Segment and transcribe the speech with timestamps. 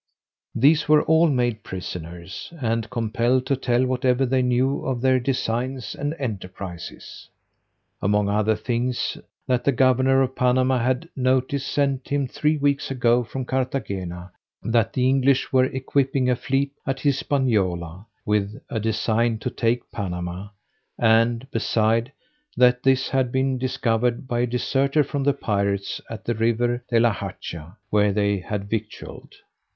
[0.55, 5.93] These were all made prisoners, and compelled to tell whatever they knew of their designs
[5.93, 7.29] and enterprises.
[8.01, 13.23] Among other things, that the governor of Panama had notice sent him three weeks ago
[13.23, 14.31] from Carthagena,
[14.63, 20.47] that the English were equipping a fleet at Hispaniola, with a design to take Panama;
[20.97, 22.11] and, beside,
[22.57, 26.99] that this had been discovered by a deserter from the pirates at the river De
[26.99, 29.35] la Hacha, where they had victualled.